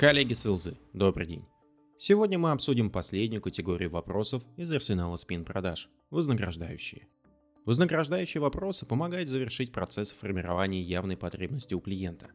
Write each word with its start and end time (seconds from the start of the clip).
Коллеги 0.00 0.32
Сылзы, 0.32 0.78
добрый 0.94 1.26
день. 1.26 1.44
Сегодня 1.98 2.38
мы 2.38 2.52
обсудим 2.52 2.88
последнюю 2.88 3.42
категорию 3.42 3.90
вопросов 3.90 4.42
из 4.56 4.72
арсенала 4.72 5.16
спин-продаж– 5.16 5.90
вознаграждающие. 6.10 7.06
Вознаграждающие 7.66 8.40
вопросы 8.40 8.86
помогают 8.86 9.28
завершить 9.28 9.72
процесс 9.72 10.10
формирования 10.10 10.80
явной 10.80 11.18
потребности 11.18 11.74
у 11.74 11.80
клиента. 11.80 12.30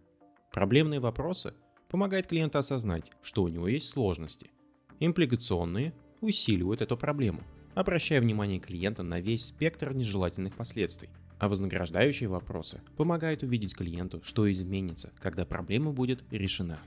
Проблемные 0.51 0.99
вопросы 0.99 1.55
помогают 1.89 2.27
клиенту 2.27 2.59
осознать, 2.59 3.09
что 3.23 3.41
у 3.41 3.47
него 3.47 3.67
есть 3.67 3.89
сложности. 3.89 4.51
Импликационные 4.99 5.95
усиливают 6.21 6.83
эту 6.83 6.95
проблему, 6.97 7.41
обращая 7.73 8.21
внимание 8.21 8.59
клиента 8.59 9.01
на 9.01 9.19
весь 9.19 9.47
спектр 9.47 9.91
нежелательных 9.91 10.53
последствий. 10.53 11.09
А 11.39 11.49
вознаграждающие 11.49 12.29
вопросы 12.29 12.83
помогают 12.95 13.41
увидеть 13.41 13.75
клиенту, 13.75 14.21
что 14.23 14.51
изменится, 14.51 15.11
когда 15.19 15.47
проблема 15.47 15.93
будет 15.93 16.23
решена. 16.29 16.79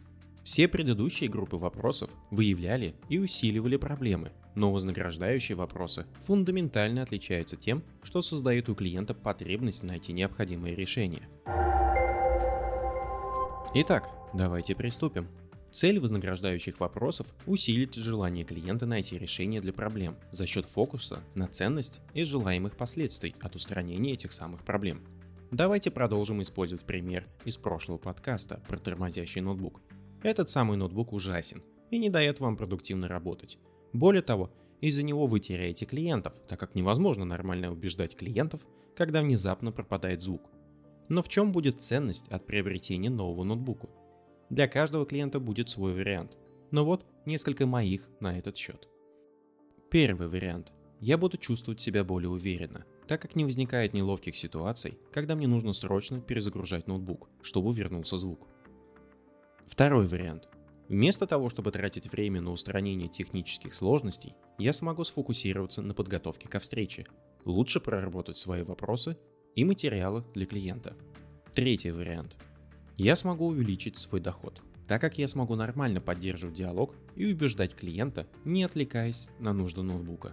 Все 0.44 0.66
предыдущие 0.66 1.28
группы 1.28 1.56
вопросов 1.56 2.10
выявляли 2.30 2.94
и 3.08 3.18
усиливали 3.18 3.76
проблемы, 3.76 4.32
но 4.54 4.72
вознаграждающие 4.72 5.56
вопросы 5.56 6.06
фундаментально 6.22 7.02
отличаются 7.02 7.56
тем, 7.56 7.84
что 8.02 8.22
создают 8.22 8.68
у 8.68 8.74
клиента 8.74 9.14
потребность 9.14 9.82
найти 9.82 10.12
необходимые 10.12 10.74
решения. 10.74 11.28
Итак, 13.74 14.08
давайте 14.32 14.74
приступим. 14.74 15.28
Цель 15.70 16.00
вознаграждающих 16.00 16.80
вопросов– 16.80 17.26
усилить 17.46 17.94
желание 17.94 18.44
клиента 18.44 18.86
найти 18.86 19.18
решение 19.18 19.60
для 19.60 19.74
проблем 19.74 20.16
за 20.32 20.46
счет 20.46 20.64
фокуса 20.64 21.22
на 21.34 21.46
ценность 21.46 22.00
и 22.14 22.24
желаемых 22.24 22.76
последствий 22.76 23.34
от 23.40 23.54
устранения 23.54 24.14
этих 24.14 24.32
самых 24.32 24.64
проблем. 24.64 25.02
Давайте 25.50 25.90
продолжим 25.90 26.40
использовать 26.40 26.84
пример 26.84 27.26
из 27.44 27.58
прошлого 27.58 27.98
подкаста 27.98 28.62
про 28.66 28.78
тормозящий 28.78 29.42
ноутбук– 29.42 29.82
этот 30.22 30.50
самый 30.50 30.76
ноутбук 30.76 31.12
ужасен 31.12 31.62
и 31.90 31.98
не 31.98 32.10
дает 32.10 32.40
вам 32.40 32.56
продуктивно 32.56 33.08
работать. 33.08 33.58
Более 33.92 34.22
того, 34.22 34.52
из-за 34.80 35.02
него 35.02 35.26
вы 35.26 35.40
теряете 35.40 35.86
клиентов, 35.86 36.34
так 36.48 36.60
как 36.60 36.74
невозможно 36.74 37.24
нормально 37.24 37.72
убеждать 37.72 38.16
клиентов, 38.16 38.60
когда 38.96 39.22
внезапно 39.22 39.72
пропадает 39.72 40.22
звук. 40.22 40.42
Но 41.08 41.22
в 41.22 41.28
чем 41.28 41.52
будет 41.52 41.80
ценность 41.80 42.28
от 42.28 42.46
приобретения 42.46 43.10
нового 43.10 43.44
ноутбука? 43.44 43.88
Для 44.50 44.68
каждого 44.68 45.06
клиента 45.06 45.40
будет 45.40 45.68
свой 45.68 45.94
вариант. 45.94 46.36
Но 46.70 46.84
вот 46.84 47.06
несколько 47.24 47.66
моих 47.66 48.08
на 48.20 48.38
этот 48.38 48.56
счет. 48.56 48.88
Первый 49.90 50.28
вариант. 50.28 50.72
Я 51.00 51.16
буду 51.16 51.38
чувствовать 51.38 51.80
себя 51.80 52.04
более 52.04 52.28
уверенно, 52.28 52.84
так 53.06 53.22
как 53.22 53.36
не 53.36 53.44
возникает 53.44 53.94
неловких 53.94 54.36
ситуаций, 54.36 54.98
когда 55.12 55.34
мне 55.34 55.46
нужно 55.46 55.72
срочно 55.72 56.20
перезагружать 56.20 56.86
ноутбук, 56.86 57.30
чтобы 57.40 57.72
вернулся 57.72 58.16
звук. 58.18 58.48
Второй 59.68 60.08
вариант. 60.08 60.48
Вместо 60.88 61.26
того, 61.26 61.50
чтобы 61.50 61.70
тратить 61.70 62.10
время 62.10 62.40
на 62.40 62.50
устранение 62.50 63.08
технических 63.08 63.74
сложностей, 63.74 64.34
я 64.56 64.72
смогу 64.72 65.04
сфокусироваться 65.04 65.82
на 65.82 65.92
подготовке 65.92 66.48
ко 66.48 66.58
встрече, 66.58 67.04
лучше 67.44 67.78
проработать 67.78 68.38
свои 68.38 68.62
вопросы 68.62 69.18
и 69.54 69.64
материалы 69.64 70.24
для 70.32 70.46
клиента. 70.46 70.96
Третий 71.52 71.90
вариант. 71.90 72.36
Я 72.96 73.14
смогу 73.14 73.48
увеличить 73.48 73.98
свой 73.98 74.22
доход, 74.22 74.62
так 74.88 75.02
как 75.02 75.18
я 75.18 75.28
смогу 75.28 75.54
нормально 75.54 76.00
поддерживать 76.00 76.56
диалог 76.56 76.94
и 77.14 77.30
убеждать 77.30 77.74
клиента, 77.74 78.26
не 78.46 78.64
отвлекаясь 78.64 79.28
на 79.38 79.52
нужды 79.52 79.82
ноутбука. 79.82 80.32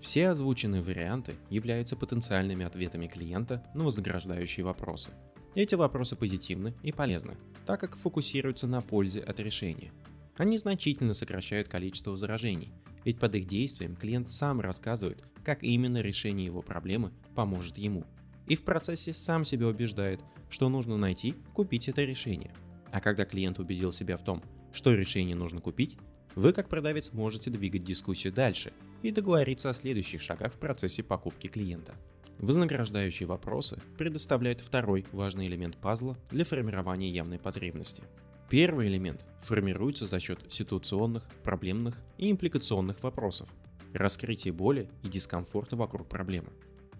Все 0.00 0.30
озвученные 0.30 0.82
варианты 0.82 1.36
являются 1.48 1.96
потенциальными 1.96 2.64
ответами 2.64 3.06
клиента 3.06 3.64
на 3.74 3.84
вознаграждающие 3.84 4.64
вопросы– 4.66 5.12
эти 5.58 5.74
вопросы 5.74 6.14
позитивны 6.14 6.72
и 6.84 6.92
полезны, 6.92 7.36
так 7.66 7.80
как 7.80 7.96
фокусируются 7.96 8.68
на 8.68 8.80
пользе 8.80 9.20
от 9.20 9.40
решения. 9.40 9.90
Они 10.36 10.56
значительно 10.56 11.14
сокращают 11.14 11.66
количество 11.66 12.12
возражений, 12.12 12.72
ведь 13.04 13.18
под 13.18 13.34
их 13.34 13.48
действием 13.48 13.96
клиент 13.96 14.30
сам 14.30 14.60
рассказывает, 14.60 15.24
как 15.42 15.64
именно 15.64 16.00
решение 16.00 16.46
его 16.46 16.62
проблемы 16.62 17.10
поможет 17.34 17.76
ему. 17.76 18.04
И 18.46 18.54
в 18.54 18.62
процессе 18.62 19.12
сам 19.12 19.44
себя 19.44 19.66
убеждает, 19.66 20.20
что 20.48 20.68
нужно 20.68 20.96
найти, 20.96 21.34
купить 21.54 21.88
это 21.88 22.04
решение. 22.04 22.52
А 22.92 23.00
когда 23.00 23.24
клиент 23.24 23.58
убедил 23.58 23.90
себя 23.90 24.16
в 24.16 24.22
том, 24.22 24.44
что 24.72 24.92
решение 24.92 25.34
нужно 25.34 25.60
купить, 25.60 25.98
вы 26.38 26.52
как 26.52 26.68
продавец 26.68 27.12
можете 27.12 27.50
двигать 27.50 27.82
дискуссию 27.82 28.32
дальше 28.32 28.72
и 29.02 29.10
договориться 29.10 29.70
о 29.70 29.74
следующих 29.74 30.22
шагах 30.22 30.54
в 30.54 30.58
процессе 30.58 31.02
покупки 31.02 31.48
клиента. 31.48 31.96
Вознаграждающие 32.38 33.26
вопросы 33.26 33.80
предоставляют 33.96 34.60
второй 34.60 35.04
важный 35.10 35.48
элемент 35.48 35.76
пазла 35.78 36.16
для 36.30 36.44
формирования 36.44 37.10
явной 37.10 37.40
потребности. 37.40 38.04
Первый 38.48 38.86
элемент 38.86 39.24
формируется 39.42 40.06
за 40.06 40.20
счет 40.20 40.38
ситуационных, 40.48 41.24
проблемных 41.42 41.96
и 42.18 42.30
импликационных 42.30 43.02
вопросов, 43.02 43.52
раскрытия 43.92 44.52
боли 44.52 44.88
и 45.02 45.08
дискомфорта 45.08 45.74
вокруг 45.74 46.08
проблемы. 46.08 46.50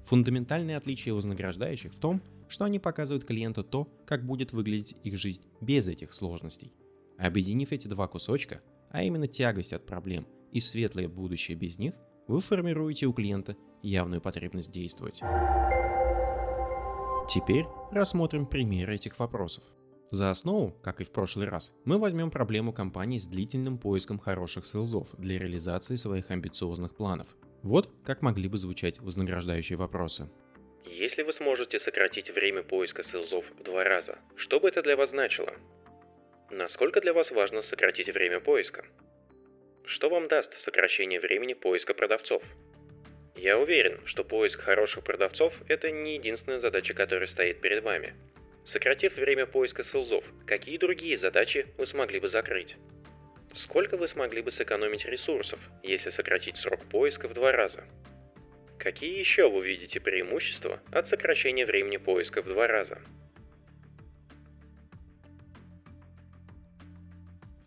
Фундаментальное 0.06 0.76
отличие 0.76 1.14
вознаграждающих 1.14 1.92
в 1.92 2.00
том, 2.00 2.20
что 2.48 2.64
они 2.64 2.80
показывают 2.80 3.24
клиенту 3.24 3.62
то, 3.62 3.88
как 4.04 4.26
будет 4.26 4.52
выглядеть 4.52 4.96
их 5.04 5.16
жизнь 5.16 5.42
без 5.60 5.86
этих 5.86 6.12
сложностей. 6.12 6.72
Объединив 7.18 7.70
эти 7.70 7.86
два 7.86 8.08
кусочка, 8.08 8.60
а 8.90 9.02
именно 9.02 9.26
тягость 9.26 9.72
от 9.72 9.86
проблем 9.86 10.26
и 10.52 10.60
светлое 10.60 11.08
будущее 11.08 11.56
без 11.56 11.78
них, 11.78 11.94
вы 12.26 12.40
формируете 12.40 13.06
у 13.06 13.12
клиента 13.12 13.56
явную 13.82 14.20
потребность 14.20 14.72
действовать. 14.72 15.20
Теперь 17.28 17.66
рассмотрим 17.90 18.46
примеры 18.46 18.94
этих 18.94 19.18
вопросов. 19.18 19.64
За 20.10 20.30
основу, 20.30 20.72
как 20.82 21.02
и 21.02 21.04
в 21.04 21.12
прошлый 21.12 21.48
раз, 21.48 21.72
мы 21.84 21.98
возьмем 21.98 22.30
проблему 22.30 22.72
компании 22.72 23.18
с 23.18 23.26
длительным 23.26 23.76
поиском 23.76 24.18
хороших 24.18 24.66
селзов 24.66 25.08
для 25.18 25.38
реализации 25.38 25.96
своих 25.96 26.30
амбициозных 26.30 26.96
планов. 26.96 27.36
Вот 27.62 27.90
как 28.04 28.22
могли 28.22 28.48
бы 28.48 28.56
звучать 28.56 28.98
вознаграждающие 29.00 29.76
вопросы. 29.76 30.30
Если 30.86 31.22
вы 31.22 31.34
сможете 31.34 31.78
сократить 31.78 32.30
время 32.30 32.62
поиска 32.62 33.02
селзов 33.02 33.44
в 33.58 33.62
два 33.62 33.84
раза, 33.84 34.18
что 34.36 34.58
бы 34.58 34.68
это 34.68 34.82
для 34.82 34.96
вас 34.96 35.10
значило? 35.10 35.52
Насколько 36.50 37.02
для 37.02 37.12
вас 37.12 37.30
важно 37.30 37.60
сократить 37.60 38.08
время 38.08 38.40
поиска? 38.40 38.82
Что 39.84 40.08
вам 40.08 40.28
даст 40.28 40.54
сокращение 40.54 41.20
времени 41.20 41.52
поиска 41.52 41.92
продавцов? 41.92 42.42
Я 43.36 43.58
уверен, 43.58 44.00
что 44.06 44.24
поиск 44.24 44.60
хороших 44.60 45.04
продавцов– 45.04 45.54
это 45.68 45.90
не 45.90 46.14
единственная 46.14 46.58
задача, 46.58 46.94
которая 46.94 47.26
стоит 47.26 47.60
перед 47.60 47.84
вами. 47.84 48.14
Сократив 48.64 49.16
время 49.16 49.44
поиска 49.44 49.84
селзов, 49.84 50.24
какие 50.46 50.78
другие 50.78 51.18
задачи 51.18 51.66
вы 51.76 51.86
смогли 51.86 52.18
бы 52.18 52.28
закрыть? 52.28 52.76
Сколько 53.52 53.98
вы 53.98 54.08
смогли 54.08 54.40
бы 54.40 54.50
сэкономить 54.50 55.04
ресурсов, 55.04 55.58
если 55.82 56.08
сократить 56.08 56.56
срок 56.56 56.80
поиска 56.90 57.28
в 57.28 57.34
два 57.34 57.52
раза? 57.52 57.84
Какие 58.78 59.18
еще 59.18 59.50
вы 59.50 59.66
видите 59.66 60.00
преимущества 60.00 60.80
от 60.92 61.08
сокращения 61.08 61.66
времени 61.66 61.98
поиска 61.98 62.40
в 62.40 62.46
два 62.46 62.66
раза? 62.66 62.98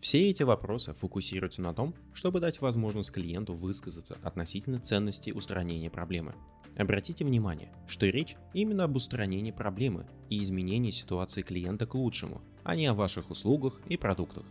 Все 0.02 0.28
эти 0.28 0.42
вопросы 0.42 0.94
фокусируются 0.94 1.62
на 1.62 1.72
том, 1.72 1.94
чтобы 2.12 2.40
дать 2.40 2.60
возможность 2.60 3.12
клиенту 3.12 3.54
высказаться 3.54 4.18
относительно 4.24 4.80
ценности 4.80 5.30
устранения 5.30 5.90
проблемы. 5.90 6.34
Обратите 6.76 7.24
внимание, 7.24 7.72
что 7.86 8.06
речь 8.06 8.34
именно 8.52 8.82
об 8.82 8.96
устранении 8.96 9.52
проблемы 9.52 10.08
и 10.28 10.42
изменении 10.42 10.90
ситуации 10.90 11.42
клиента 11.42 11.86
к 11.86 11.94
лучшему, 11.94 12.42
а 12.64 12.74
не 12.74 12.86
о 12.86 12.94
ваших 12.94 13.30
услугах 13.30 13.80
и 13.86 13.96
продуктах. 13.96 14.44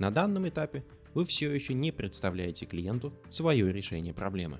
На 0.00 0.10
данном 0.10 0.48
этапе 0.48 0.84
вы 1.14 1.24
все 1.24 1.52
еще 1.52 1.72
не 1.72 1.92
представляете 1.92 2.66
клиенту 2.66 3.14
свое 3.30 3.72
решение 3.72 4.12
проблемы. 4.12 4.58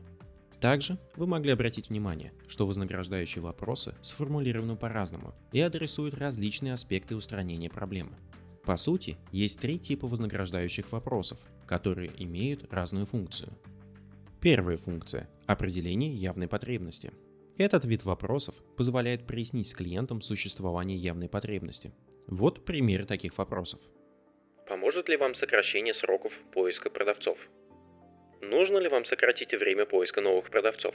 Также 0.60 0.96
вы 1.16 1.26
могли 1.26 1.50
обратить 1.50 1.88
внимание, 1.88 2.32
что 2.46 2.68
вознаграждающие 2.68 3.42
вопросы 3.42 3.96
сформулированы 4.00 4.76
по-разному 4.76 5.34
и 5.50 5.58
адресуют 5.58 6.14
различные 6.14 6.72
аспекты 6.72 7.16
устранения 7.16 7.68
проблемы. 7.68 8.16
По 8.66 8.76
сути, 8.76 9.16
есть 9.30 9.60
три 9.60 9.78
типа 9.78 10.08
вознаграждающих 10.08 10.90
вопросов, 10.90 11.44
которые 11.68 12.10
имеют 12.18 12.72
разную 12.72 13.06
функцию. 13.06 13.52
Первая 14.40 14.76
функция– 14.76 15.30
определение 15.46 16.12
явной 16.12 16.48
потребности. 16.48 17.12
Этот 17.58 17.84
вид 17.84 18.04
вопросов 18.04 18.60
позволяет 18.76 19.24
прояснить 19.24 19.68
с 19.68 19.74
клиентом 19.74 20.20
существование 20.20 20.98
явной 20.98 21.28
потребности. 21.28 21.92
Вот 22.26 22.64
примеры 22.64 23.06
таких 23.06 23.38
вопросов. 23.38 23.80
Поможет 24.68 25.08
ли 25.08 25.16
вам 25.16 25.36
сокращение 25.36 25.94
сроков 25.94 26.32
поиска 26.52 26.90
продавцов? 26.90 27.38
Нужно 28.42 28.78
ли 28.78 28.88
вам 28.88 29.04
сократить 29.04 29.52
время 29.52 29.86
поиска 29.86 30.20
новых 30.20 30.50
продавцов? 30.50 30.94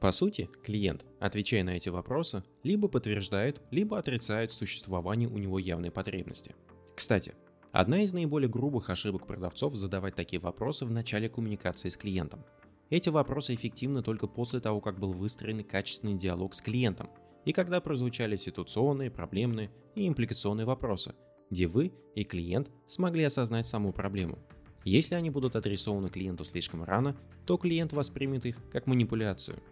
По 0.00 0.12
сути, 0.12 0.48
клиент, 0.64 1.04
отвечая 1.18 1.64
на 1.64 1.76
эти 1.76 1.88
вопросы, 1.88 2.44
либо 2.62 2.86
подтверждает, 2.86 3.60
либо 3.72 3.98
отрицает 3.98 4.52
существование 4.52 5.28
у 5.28 5.38
него 5.38 5.58
явной 5.58 5.90
потребности– 5.90 6.54
кстати, 6.94 7.34
одна 7.72 8.02
из 8.02 8.12
наиболее 8.12 8.48
грубых 8.48 8.90
ошибок 8.90 9.26
продавцов 9.26 9.74
задавать 9.74 10.14
такие 10.14 10.40
вопросы 10.40 10.84
в 10.84 10.90
начале 10.90 11.28
коммуникации 11.28 11.88
с 11.88 11.96
клиентом. 11.96 12.44
Эти 12.90 13.08
вопросы 13.08 13.54
эффективны 13.54 14.02
только 14.02 14.26
после 14.26 14.60
того, 14.60 14.80
как 14.80 14.98
был 14.98 15.12
выстроен 15.12 15.64
качественный 15.64 16.18
диалог 16.18 16.54
с 16.54 16.60
клиентом, 16.60 17.08
и 17.44 17.52
когда 17.52 17.80
прозвучали 17.80 18.36
ситуационные, 18.36 19.10
проблемные 19.10 19.70
и 19.94 20.06
импликационные 20.06 20.66
вопросы, 20.66 21.14
где 21.50 21.66
вы 21.66 21.92
и 22.14 22.24
клиент 22.24 22.70
смогли 22.86 23.24
осознать 23.24 23.66
саму 23.66 23.92
проблему. 23.92 24.38
Если 24.84 25.14
они 25.14 25.30
будут 25.30 25.56
адресованы 25.56 26.08
клиенту 26.10 26.44
слишком 26.44 26.82
рано, 26.82 27.16
то 27.46 27.56
клиент 27.56 27.92
воспримет 27.92 28.46
их 28.46 28.56
как 28.70 28.86
манипуляцию. 28.86 29.62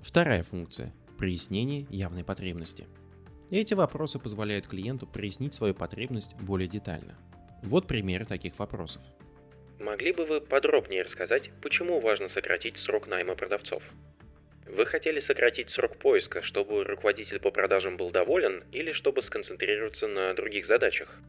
Вторая 0.00 0.42
функция– 0.42 0.94
прояснение 1.18 1.86
явной 1.90 2.24
потребности. 2.24 2.86
Эти 3.52 3.74
вопросы 3.74 4.18
позволяют 4.18 4.66
клиенту 4.66 5.06
прояснить 5.06 5.52
свою 5.52 5.74
потребность 5.74 6.34
более 6.40 6.66
детально. 6.66 7.18
Вот 7.62 7.86
примеры 7.86 8.24
таких 8.24 8.58
вопросов. 8.58 9.02
Могли 9.78 10.14
бы 10.14 10.24
вы 10.24 10.40
подробнее 10.40 11.02
рассказать, 11.02 11.50
почему 11.60 12.00
важно 12.00 12.28
сократить 12.28 12.78
срок 12.78 13.08
найма 13.08 13.34
продавцов? 13.34 13.82
Вы 14.66 14.86
хотели 14.86 15.20
сократить 15.20 15.68
срок 15.68 15.98
поиска, 15.98 16.40
чтобы 16.40 16.82
руководитель 16.82 17.40
по 17.40 17.50
продажам 17.50 17.98
был 17.98 18.10
доволен 18.10 18.64
или 18.72 18.92
чтобы 18.92 19.20
сконцентрироваться 19.20 20.06
на 20.06 20.32
других 20.32 20.64
задачах? 20.64 21.20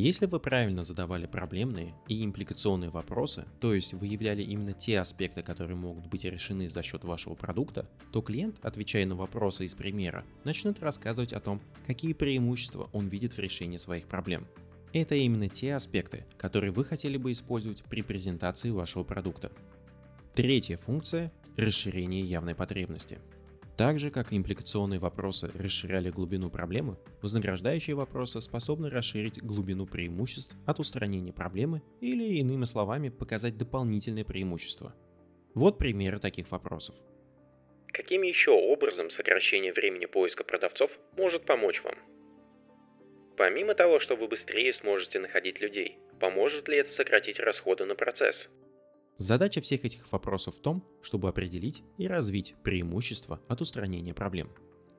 Если 0.00 0.26
вы 0.26 0.38
правильно 0.38 0.84
задавали 0.84 1.26
проблемные 1.26 1.92
и 2.06 2.24
импликационные 2.24 2.88
вопросы, 2.88 3.46
то 3.58 3.74
есть 3.74 3.94
выявляли 3.94 4.42
именно 4.42 4.72
те 4.72 5.00
аспекты, 5.00 5.42
которые 5.42 5.76
могут 5.76 6.06
быть 6.06 6.22
решены 6.22 6.68
за 6.68 6.84
счет 6.84 7.02
вашего 7.02 7.34
продукта, 7.34 7.90
то 8.12 8.22
клиент, 8.22 8.58
отвечая 8.62 9.06
на 9.06 9.16
вопросы 9.16 9.64
из 9.64 9.74
примера, 9.74 10.22
начнет 10.44 10.80
рассказывать 10.80 11.32
о 11.32 11.40
том, 11.40 11.60
какие 11.84 12.12
преимущества 12.12 12.88
он 12.92 13.08
видит 13.08 13.32
в 13.32 13.40
решении 13.40 13.76
своих 13.76 14.06
проблем. 14.06 14.46
Это 14.92 15.16
именно 15.16 15.48
те 15.48 15.74
аспекты, 15.74 16.26
которые 16.36 16.70
вы 16.70 16.84
хотели 16.84 17.16
бы 17.16 17.32
использовать 17.32 17.82
при 17.82 18.02
презентации 18.02 18.70
вашего 18.70 19.02
продукта. 19.02 19.50
Третья 20.32 20.76
функция– 20.76 21.32
расширение 21.56 22.22
явной 22.22 22.54
потребности. 22.54 23.18
Так 23.78 24.00
же, 24.00 24.10
как 24.10 24.32
импликационные 24.32 24.98
вопросы 24.98 25.52
расширяли 25.56 26.10
глубину 26.10 26.50
проблемы, 26.50 26.96
вознаграждающие 27.22 27.94
вопросы 27.94 28.40
способны 28.40 28.90
расширить 28.90 29.40
глубину 29.40 29.86
преимуществ 29.86 30.56
от 30.66 30.80
устранения 30.80 31.32
проблемы 31.32 31.80
или, 32.00 32.24
иными 32.38 32.64
словами, 32.64 33.08
показать 33.08 33.56
дополнительные 33.56 34.24
преимущества. 34.24 34.96
Вот 35.54 35.78
примеры 35.78 36.18
таких 36.18 36.50
вопросов. 36.50 36.96
Каким 37.86 38.22
еще 38.22 38.50
образом 38.50 39.10
сокращение 39.10 39.72
времени 39.72 40.06
поиска 40.06 40.42
продавцов 40.42 40.90
может 41.16 41.46
помочь 41.46 41.80
вам? 41.84 41.94
Помимо 43.36 43.76
того, 43.76 44.00
что 44.00 44.16
вы 44.16 44.26
быстрее 44.26 44.74
сможете 44.74 45.20
находить 45.20 45.60
людей, 45.60 45.98
поможет 46.18 46.66
ли 46.66 46.78
это 46.78 46.90
сократить 46.90 47.38
расходы 47.38 47.84
на 47.84 47.94
процесс? 47.94 48.48
Задача 49.18 49.60
всех 49.60 49.84
этих 49.84 50.10
вопросов 50.12 50.54
в 50.54 50.60
том, 50.60 50.84
чтобы 51.02 51.28
определить 51.28 51.82
и 51.96 52.06
развить 52.06 52.54
преимущества 52.62 53.40
от 53.48 53.60
устранения 53.60 54.14
проблем. 54.14 54.48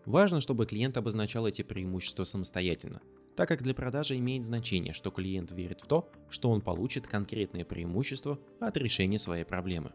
Важно, 0.06 0.42
чтобы 0.42 0.66
клиент 0.66 0.98
обозначал 0.98 1.48
эти 1.48 1.62
преимущества 1.62 2.25
самостоятельно, 2.25 3.01
так 3.38 3.48
как 3.48 3.63
для 3.63 3.74
продажи 3.74 4.18
имеет 4.18 4.44
значение, 4.44 4.94
что 4.94 5.10
клиент 5.10 5.51
верит 5.51 5.80
в 5.80 5.88
то, 5.88 6.12
что 6.30 6.50
он 6.50 6.60
получит 6.60 7.07
конкретные 7.07 7.63
преимущества 7.63 8.38
от 8.60 8.75
решения 8.75 9.19
своей 9.19 9.45
проблемы. 9.45 9.94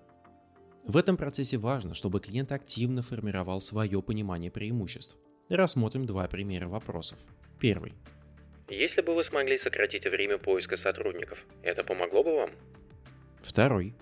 В 0.84 0.96
этом 0.96 1.18
процессе 1.18 1.58
важно, 1.58 1.92
чтобы 1.92 2.20
клиент 2.20 2.50
активно 2.50 3.02
формировал 3.02 3.60
свое 3.60 4.00
понимание 4.02 4.50
преимуществ. 4.50 5.18
Рассмотрим 5.50 6.06
два 6.06 6.26
примера 6.28 6.66
вопросов. 6.66 7.18
Первый. 7.60 7.92
Если 8.70 9.02
бы 9.02 9.14
вы 9.14 9.22
смогли 9.22 9.58
сократить 9.58 10.04
время 10.04 10.38
поиска 10.38 10.78
сотрудников, 10.78 11.44
это 11.62 11.84
помогло 11.84 12.24
бы 12.24 12.36
вам? 12.36 12.50
Второй. 13.42 13.94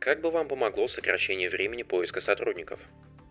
Как 0.00 0.20
бы 0.20 0.30
вам 0.30 0.46
помогло 0.46 0.86
сокращение 0.86 1.50
времени 1.50 1.82
поиска 1.82 2.20
сотрудников? 2.20 2.78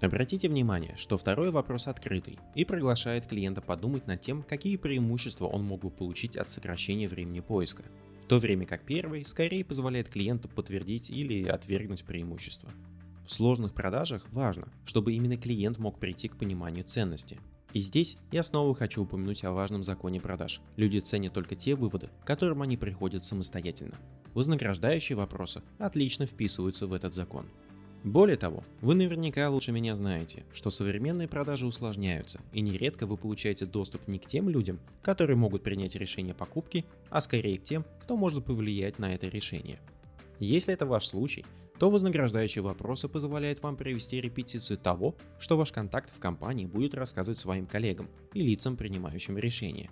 Обратите 0.01 0.49
внимание, 0.49 0.95
что 0.97 1.17
второй 1.17 1.49
вопрос 1.49 1.87
открытый 1.87 2.37
и 2.55 2.65
приглашает 2.65 3.25
клиента 3.25 3.61
подумать 3.61 4.05
над 4.05 4.21
тем, 4.21 4.43
какие 4.43 4.75
преимущества 4.75 5.47
он 5.47 5.63
мог 5.63 5.81
бы 5.81 5.89
получить 5.89 6.37
от 6.37 6.51
сокращения 6.51 7.07
времени 7.07 7.39
поиска, 7.39 7.83
в 8.25 8.27
то 8.27 8.37
время 8.37 8.65
как 8.65 8.83
первый 8.83 9.25
скорее 9.25 9.63
позволяет 9.63 10.09
клиенту 10.09 10.49
подтвердить 10.49 11.09
или 11.09 11.47
отвергнуть 11.47 12.03
преимущества. 12.03 12.69
В 13.25 13.31
сложных 13.31 13.73
продажах 13.73 14.25
важно, 14.31 14.67
чтобы 14.85 15.13
именно 15.13 15.37
клиент 15.37 15.79
мог 15.79 15.99
прийти 15.99 16.27
к 16.27 16.37
пониманию 16.37 16.83
ценности, 16.83 17.39
и 17.73 17.81
здесь 17.81 18.17
я 18.31 18.43
снова 18.43 18.73
хочу 18.73 19.03
упомянуть 19.03 19.43
о 19.43 19.51
важном 19.51 19.83
законе 19.83 20.19
продаж. 20.19 20.61
Люди 20.75 20.99
ценят 20.99 21.33
только 21.33 21.55
те 21.55 21.75
выводы, 21.75 22.09
к 22.21 22.27
которым 22.27 22.61
они 22.61 22.77
приходят 22.77 23.25
самостоятельно. 23.25 23.95
Вознаграждающие 24.33 25.15
вопросы 25.15 25.61
отлично 25.77 26.25
вписываются 26.25 26.87
в 26.87 26.93
этот 26.93 27.13
закон. 27.13 27.45
Более 28.03 28.37
того, 28.37 28.63
вы 28.81 28.95
наверняка 28.95 29.49
лучше 29.49 29.71
меня 29.71 29.95
знаете, 29.95 30.45
что 30.53 30.69
современные 30.69 31.27
продажи 31.27 31.65
усложняются, 31.65 32.39
и 32.53 32.61
нередко 32.61 33.05
вы 33.05 33.17
получаете 33.17 33.65
доступ 33.65 34.07
не 34.07 34.19
к 34.19 34.27
тем 34.27 34.49
людям, 34.49 34.79
которые 35.01 35.35
могут 35.35 35.63
принять 35.63 35.95
решение 35.95 36.33
покупки, 36.33 36.85
а 37.09 37.19
скорее 37.21 37.57
к 37.57 37.63
тем, 37.63 37.85
кто 38.01 38.15
может 38.15 38.45
повлиять 38.45 38.99
на 38.99 39.13
это 39.13 39.27
решение. 39.27 39.79
Если 40.39 40.74
это 40.74 40.86
ваш 40.86 41.07
случай, 41.07 41.45
то 41.80 41.89
вознаграждающие 41.89 42.62
вопросы 42.62 43.07
позволяют 43.07 43.62
вам 43.62 43.75
провести 43.75 44.19
репетицию 44.19 44.78
того, 44.78 45.16
что 45.39 45.57
ваш 45.57 45.72
контакт 45.72 46.13
в 46.13 46.19
компании 46.19 46.66
будет 46.66 46.94
рассказывать 46.94 47.38
своим 47.38 47.68
коллегам 47.68 48.07
и 48.34 48.42
лицам, 48.42 48.78
принимающим 48.78 49.38
решения. 49.38 49.89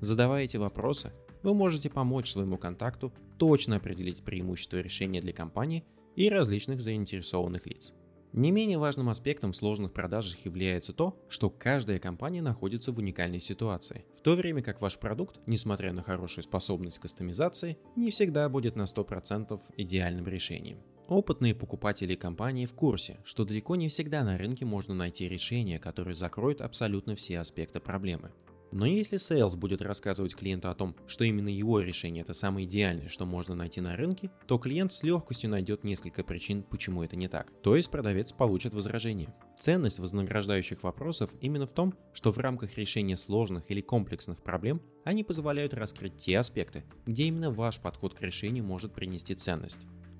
Задавая 0.00 0.44
эти 0.44 0.56
вопросы, 0.56 1.12
вы 1.42 1.54
можете 1.54 1.88
помочь 1.90 2.30
своему 2.30 2.58
контакту 2.58 3.12
точно 3.38 3.76
определить 3.76 4.22
преимущества 4.22 4.78
решения 4.78 5.20
для 5.20 5.32
компании 5.32 5.84
и 6.16 6.28
различных 6.28 6.80
заинтересованных 6.80 7.66
лиц. 7.66 7.94
Не 8.32 8.52
менее 8.52 8.78
важным 8.78 9.08
аспектом 9.08 9.50
в 9.50 9.56
сложных 9.56 9.92
продажах 9.92 10.44
является 10.44 10.92
то, 10.92 11.18
что 11.28 11.50
каждая 11.50 11.98
компания 11.98 12.40
находится 12.40 12.92
в 12.92 12.98
уникальной 12.98 13.40
ситуации, 13.40 14.04
в 14.16 14.20
то 14.20 14.34
время 14.36 14.62
как 14.62 14.80
ваш 14.80 14.98
продукт, 15.00 15.40
несмотря 15.46 15.92
на 15.92 16.04
хорошую 16.04 16.44
способность 16.44 17.00
кастомизации, 17.00 17.76
не 17.96 18.10
всегда 18.10 18.48
будет 18.48 18.76
на 18.76 18.82
100% 18.82 19.60
идеальным 19.76 20.28
решением. 20.28 20.78
Опытные 21.08 21.56
покупатели 21.56 22.14
компании 22.14 22.66
в 22.66 22.72
курсе, 22.72 23.18
что 23.24 23.44
далеко 23.44 23.74
не 23.74 23.88
всегда 23.88 24.22
на 24.22 24.38
рынке 24.38 24.64
можно 24.64 24.94
найти 24.94 25.28
решение, 25.28 25.80
которое 25.80 26.14
закроет 26.14 26.60
абсолютно 26.60 27.16
все 27.16 27.40
аспекты 27.40 27.80
проблемы. 27.80 28.30
Но 28.72 28.86
если 28.86 29.16
sales 29.16 29.56
будет 29.56 29.82
рассказывать 29.82 30.36
клиенту 30.36 30.70
о 30.70 30.74
том, 30.74 30.94
что 31.06 31.24
именно 31.24 31.48
его 31.48 31.80
решение 31.80 32.22
это 32.22 32.34
самое 32.34 32.66
идеальное, 32.66 33.08
что 33.08 33.26
можно 33.26 33.54
найти 33.54 33.80
на 33.80 33.96
рынке, 33.96 34.30
то 34.46 34.58
клиент 34.58 34.92
с 34.92 35.02
легкостью 35.02 35.50
найдет 35.50 35.82
несколько 35.82 36.22
причин, 36.22 36.62
почему 36.62 37.02
это 37.02 37.16
не 37.16 37.28
так. 37.28 37.50
То 37.62 37.74
есть 37.74 37.90
продавец 37.90 38.32
получит 38.32 38.72
возражение. 38.72 39.34
Ценность 39.58 39.98
вознаграждающих 39.98 40.82
вопросов 40.82 41.30
именно 41.40 41.66
в 41.66 41.72
том, 41.72 41.94
что 42.12 42.30
в 42.30 42.38
рамках 42.38 42.78
решения 42.78 43.16
сложных 43.16 43.70
или 43.70 43.80
комплексных 43.80 44.42
проблем 44.42 44.80
они 45.04 45.24
позволяют 45.24 45.74
раскрыть 45.74 46.16
те 46.16 46.38
аспекты, 46.38 46.84
где 47.06 47.24
именно 47.24 47.50
ваш 47.50 47.80
подход 47.80 48.14
к 48.14 48.22
решению 48.22 48.64
может 48.64 48.94
принести 48.94 49.34
ценность. 49.34 49.78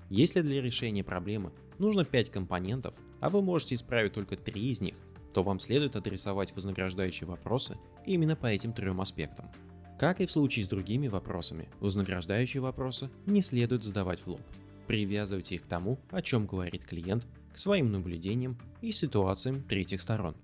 Если 0.09 0.41
для 0.41 0.61
решения 0.61 1.05
проблемы 1.05 1.53
нужно 1.79 2.03
5 2.03 2.31
компонентов, 2.31 2.93
а 3.21 3.29
вы 3.29 3.41
можете 3.41 3.75
исправить 3.75 4.11
только 4.11 4.35
3 4.35 4.69
из 4.69 4.81
них, 4.81 4.95
то 5.33 5.43
вам 5.43 5.59
следует 5.59 5.95
адресовать 5.95 6.55
вознаграждающие 6.55 7.27
вопросы 7.27 7.77
именно 8.05 8.35
по 8.35 8.47
этим 8.47 8.73
трем 8.73 9.01
аспектам. 9.01 9.49
Как 9.99 10.19
и 10.19 10.25
в 10.25 10.31
случае 10.31 10.65
с 10.65 10.67
другими 10.67 11.07
вопросами, 11.07 11.69
вознаграждающие 11.79 12.61
вопросы 12.61 13.09
не 13.25 13.41
следует 13.41 13.83
задавать 13.83 14.19
в 14.19 14.27
лоб. 14.27 14.41
Привязывайте 14.87 15.55
их 15.55 15.63
к 15.63 15.67
тому, 15.67 15.99
о 16.09 16.21
чем 16.21 16.47
говорит 16.47 16.85
клиент, 16.85 17.25
к 17.53 17.57
своим 17.57 17.91
наблюдениям 17.91 18.57
и 18.81 18.91
ситуациям 18.91 19.63
третьих 19.63 20.01
сторон. 20.01 20.35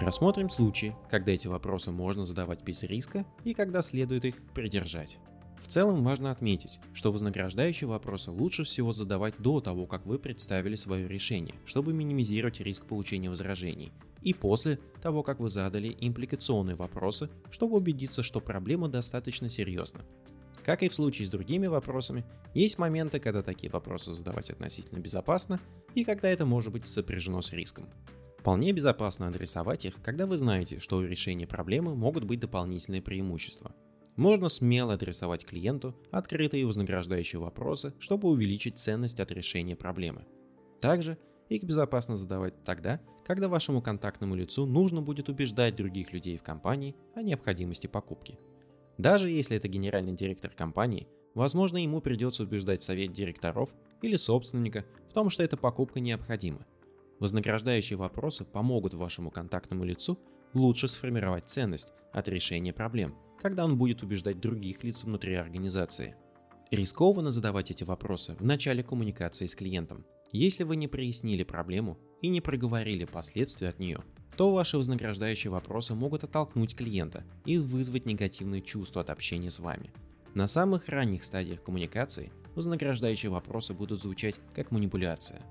Рассмотрим 0.00 0.48
случаи, 0.48 0.96
когда 1.10 1.32
эти 1.32 1.46
вопросы 1.46 1.90
можно 1.90 2.24
задавать 2.24 2.62
без 2.62 2.82
риска 2.82 3.26
и 3.44 3.52
когда 3.52 3.82
следует 3.82 4.24
их 4.24 4.36
придержать. 4.54 5.18
В 5.60 5.68
целом 5.68 6.02
важно 6.02 6.30
отметить, 6.30 6.80
что 6.94 7.12
вознаграждающие 7.12 7.86
вопросы 7.86 8.30
лучше 8.30 8.64
всего 8.64 8.92
задавать 8.92 9.34
до 9.38 9.60
того, 9.60 9.86
как 9.86 10.06
вы 10.06 10.18
представили 10.18 10.74
свое 10.74 11.06
решение, 11.06 11.54
чтобы 11.66 11.92
минимизировать 11.92 12.60
риск 12.60 12.86
получения 12.86 13.28
возражений, 13.28 13.92
и 14.22 14.34
после 14.34 14.78
того, 15.02 15.22
как 15.22 15.38
вы 15.38 15.50
задали 15.50 15.94
импликационные 16.00 16.76
вопросы, 16.76 17.30
чтобы 17.50 17.76
убедиться, 17.76 18.22
что 18.22 18.40
проблема 18.40 18.88
достаточно 18.88 19.48
серьезна. 19.48 20.00
Как 20.64 20.82
и 20.82 20.88
в 20.88 20.94
случае 20.94 21.26
с 21.26 21.30
другими 21.30 21.66
вопросами, 21.66 22.24
есть 22.54 22.78
моменты, 22.78 23.20
когда 23.20 23.42
такие 23.42 23.70
вопросы 23.70 24.12
задавать 24.12 24.50
относительно 24.50 24.98
безопасно 24.98 25.60
и 25.94 26.04
когда 26.04 26.28
это 26.28 26.46
может 26.46 26.72
быть 26.72 26.86
сопряжено 26.86 27.42
с 27.42 27.52
риском. 27.52 27.86
Вполне 28.38 28.72
безопасно 28.72 29.28
адресовать 29.28 29.84
их, 29.84 29.94
когда 30.02 30.26
вы 30.26 30.38
знаете, 30.38 30.78
что 30.78 30.96
у 30.96 31.02
решения 31.02 31.46
проблемы 31.46 31.94
могут 31.94 32.24
быть 32.24 32.40
дополнительные 32.40 33.02
преимущества– 33.02 33.74
можно 34.16 34.48
смело 34.48 34.94
адресовать 34.94 35.44
клиенту 35.44 35.96
открытые 36.10 36.62
и 36.62 36.64
вознаграждающие 36.64 37.40
вопросы, 37.40 37.94
чтобы 37.98 38.28
увеличить 38.28 38.78
ценность 38.78 39.20
от 39.20 39.30
решения 39.30 39.76
проблемы. 39.76 40.26
Также 40.80 41.18
их 41.48 41.64
безопасно 41.64 42.16
задавать 42.16 42.62
тогда, 42.64 43.00
когда 43.24 43.48
вашему 43.48 43.82
контактному 43.82 44.34
лицу 44.34 44.66
нужно 44.66 45.02
будет 45.02 45.28
убеждать 45.28 45.76
других 45.76 46.12
людей 46.12 46.36
в 46.38 46.42
компании 46.42 46.94
о 47.14 47.22
необходимости 47.22 47.86
покупки. 47.86 48.38
Даже 48.98 49.28
если 49.28 49.56
это 49.56 49.68
генеральный 49.68 50.12
директор 50.12 50.50
компании, 50.50 51.08
возможно 51.34 51.78
ему 51.78 52.00
придется 52.00 52.42
убеждать 52.42 52.82
совет 52.82 53.12
директоров 53.12 53.70
или 54.02 54.16
собственника 54.16 54.84
в 55.08 55.12
том, 55.12 55.30
что 55.30 55.42
эта 55.42 55.56
покупка 55.56 56.00
необходима. 56.00 56.66
Вознаграждающие 57.18 57.96
вопросы 57.96 58.44
помогут 58.44 58.94
вашему 58.94 59.30
контактному 59.30 59.84
лицу 59.84 60.18
лучше 60.54 60.88
сформировать 60.88 61.48
ценность 61.48 61.88
от 62.12 62.28
решения 62.28 62.72
проблем, 62.72 63.14
когда 63.40 63.64
он 63.64 63.76
будет 63.76 64.02
убеждать 64.02 64.40
других 64.40 64.84
лиц 64.84 65.04
внутри 65.04 65.34
организации. 65.34 66.14
Рискованно 66.70 67.30
задавать 67.30 67.70
эти 67.70 67.82
вопросы 67.82 68.36
в 68.38 68.44
начале 68.44 68.82
коммуникации 68.82 69.46
с 69.46 69.54
клиентом. 69.54 70.04
Если 70.30 70.62
вы 70.62 70.76
не 70.76 70.86
прояснили 70.86 71.42
проблему 71.42 71.98
и 72.22 72.28
не 72.28 72.40
проговорили 72.40 73.04
последствия 73.04 73.70
от 73.70 73.80
нее, 73.80 74.04
то 74.36 74.52
ваши 74.52 74.78
вознаграждающие 74.78 75.50
вопросы 75.50 75.94
могут 75.94 76.22
оттолкнуть 76.22 76.76
клиента 76.76 77.24
и 77.44 77.58
вызвать 77.58 78.06
негативные 78.06 78.62
чувства 78.62 79.02
от 79.02 79.10
общения 79.10 79.50
с 79.50 79.58
вами. 79.58 79.90
На 80.34 80.46
самых 80.46 80.88
ранних 80.88 81.24
стадиях 81.24 81.62
коммуникации 81.62 82.30
вознаграждающие 82.54 83.30
вопросы 83.30 83.74
будут 83.74 84.00
звучать 84.00 84.38
как 84.54 84.70
манипуляция. 84.70 85.42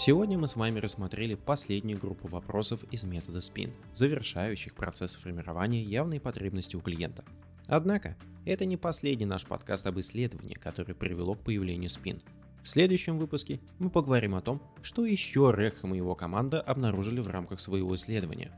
Сегодня 0.00 0.38
мы 0.38 0.46
с 0.46 0.54
вами 0.54 0.78
рассмотрели 0.78 1.34
последнюю 1.34 1.98
группу 1.98 2.28
вопросов 2.28 2.84
из 2.92 3.02
метода 3.02 3.40
SPIN, 3.40 3.72
завершающих 3.94 4.76
процесс 4.76 5.16
формирования 5.16 5.82
явной 5.82 6.20
потребности 6.20 6.76
у 6.76 6.80
клиента. 6.80 7.24
Однако, 7.66 8.16
это 8.44 8.64
не 8.64 8.76
последний 8.76 9.26
наш 9.26 9.44
подкаст 9.44 9.88
об 9.88 9.98
исследовании, 9.98 10.54
которое 10.54 10.94
привело 10.94 11.34
к 11.34 11.40
появлению 11.40 11.90
SPIN. 11.90 12.22
В 12.62 12.68
следующем 12.68 13.18
выпуске 13.18 13.58
мы 13.80 13.90
поговорим 13.90 14.36
о 14.36 14.40
том, 14.40 14.62
что 14.82 15.04
еще 15.04 15.52
Рекхам 15.52 15.94
и 15.94 15.96
его 15.96 16.14
команда 16.14 16.60
обнаружили 16.60 17.18
в 17.18 17.26
рамках 17.26 17.60
своего 17.60 17.92
исследования. 17.96 18.52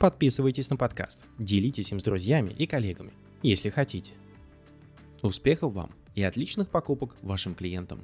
Подписывайтесь 0.00 0.68
на 0.68 0.76
подкаст, 0.76 1.20
делитесь 1.38 1.92
им 1.92 2.00
с 2.00 2.02
друзьями 2.02 2.50
и 2.50 2.66
коллегами, 2.66 3.12
если 3.44 3.70
хотите. 3.70 4.14
Успехов 5.22 5.74
вам 5.74 5.92
и 6.16 6.24
отличных 6.24 6.70
покупок 6.70 7.14
вашим 7.22 7.54
клиентам! 7.54 8.00